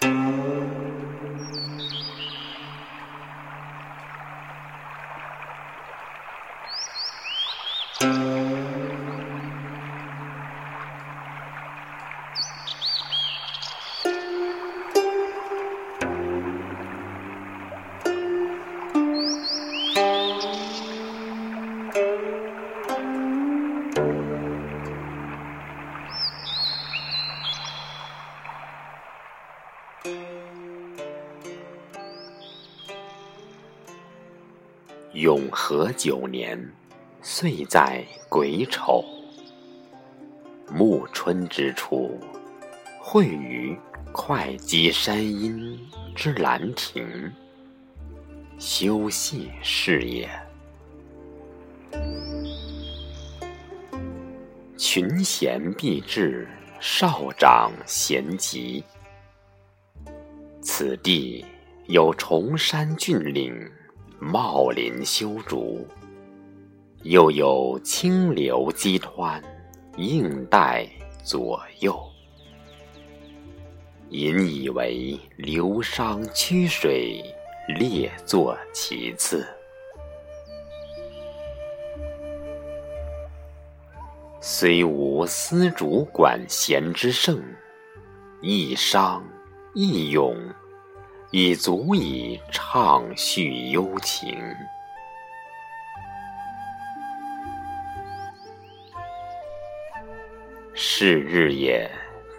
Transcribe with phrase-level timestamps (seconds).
[0.00, 0.10] thank
[8.00, 8.35] you.
[35.12, 36.72] 永和九年，
[37.22, 39.02] 岁在癸丑，
[40.70, 42.20] 暮春之初，
[43.00, 43.74] 会于
[44.12, 45.78] 会稽山阴
[46.14, 47.32] 之兰亭，
[48.58, 50.28] 修禊事也。
[54.76, 56.46] 群贤毕至，
[56.78, 58.84] 少长咸集。
[60.66, 61.44] 此地
[61.86, 63.54] 有崇山峻岭。
[64.18, 65.86] 茂林修竹，
[67.04, 69.40] 又有清流激湍，
[69.96, 70.88] 映带
[71.22, 71.96] 左右。
[74.08, 77.22] 引以为流觞曲水，
[77.78, 79.46] 列坐其次。
[84.40, 87.40] 虽无丝竹管弦之盛，
[88.40, 89.20] 一觞
[89.76, 90.34] 一咏。
[91.32, 94.38] 已足以畅叙幽情。
[100.72, 101.90] 是日也，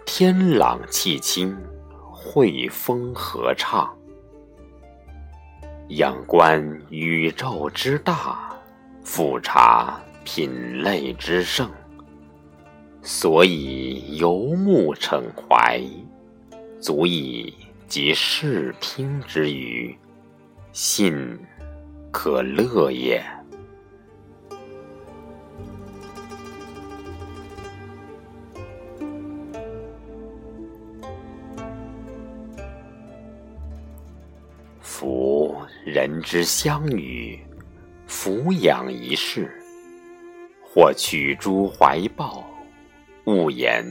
[0.06, 1.56] 天朗气清，
[2.10, 3.94] 惠风和畅。
[5.90, 8.50] 仰观宇宙之大，
[9.04, 11.70] 俯察品类之盛，
[13.02, 15.80] 所以游目骋怀，
[16.80, 17.54] 足以。
[17.88, 19.96] 及视听之余，
[20.72, 21.38] 信
[22.12, 23.24] 可乐也。
[34.82, 37.40] 夫人之相与，
[38.06, 39.50] 抚养一世，
[40.62, 42.44] 或取诸怀抱，
[43.24, 43.82] 勿言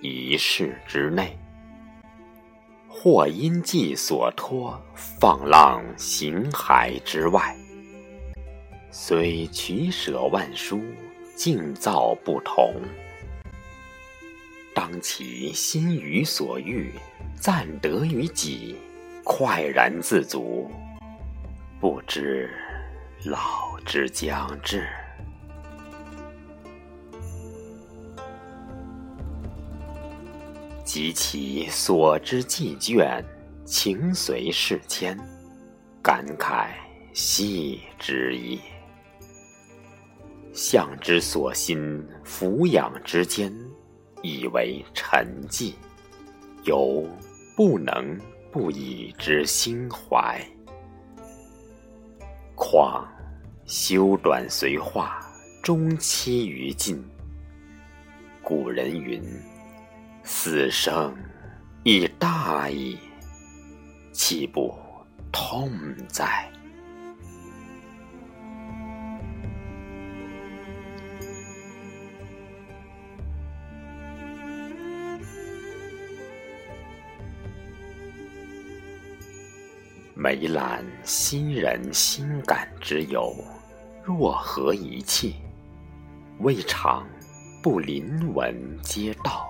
[0.00, 1.36] 一室之内。
[2.92, 7.56] 或因寄所托，放浪形骸之外。
[8.90, 10.82] 虽取舍万殊，
[11.36, 12.74] 境造不同。
[14.74, 16.92] 当其心于所欲，
[17.36, 18.76] 暂得于己，
[19.24, 20.68] 快然自足，
[21.80, 22.50] 不知
[23.24, 24.86] 老之将至。
[30.92, 33.24] 及其所之既倦，
[33.64, 35.16] 情随事迁，
[36.02, 36.70] 感慨
[37.12, 38.58] 系之矣。
[40.52, 43.56] 向之所心俯仰之间，
[44.20, 45.74] 以为沉寂，
[46.64, 47.06] 犹
[47.56, 48.18] 不能
[48.50, 50.44] 不以之心怀。
[52.56, 53.06] 况
[53.64, 55.20] 修短随化，
[55.62, 57.00] 终期于尽。
[58.42, 59.22] 古人云。
[60.32, 61.14] 死生
[61.82, 62.96] 亦大矣，
[64.12, 64.72] 岂不
[65.32, 65.68] 痛
[66.08, 66.48] 哉？
[80.14, 83.34] 梅兰欣人心感之由，
[84.04, 85.34] 若何一气？
[86.38, 87.04] 未尝
[87.60, 89.49] 不临文皆道。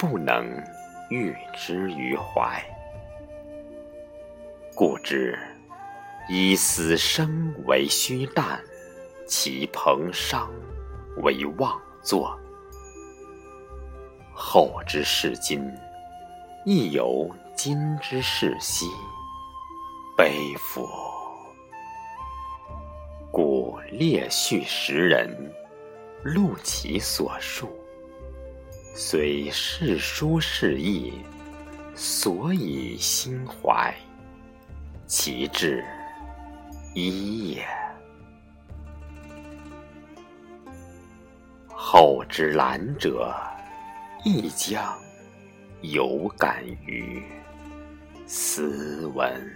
[0.00, 0.50] 不能
[1.10, 2.58] 喻之于怀，
[4.74, 5.38] 故知
[6.26, 8.58] 以死生为虚诞，
[9.26, 10.48] 其彭殇
[11.18, 12.34] 为妄作。
[14.32, 15.70] 后之视今，
[16.64, 18.86] 亦犹今之视昔，
[20.16, 20.88] 悲夫！
[23.30, 25.52] 故列叙时人，
[26.22, 27.68] 录其所述。
[29.02, 31.14] 虽是书是义，
[31.94, 33.94] 所以心怀，
[35.06, 35.82] 其志
[36.94, 37.66] 一也。
[41.68, 43.34] 后之览者，
[44.22, 44.94] 亦将
[45.80, 47.22] 有感于
[48.26, 49.50] 斯文。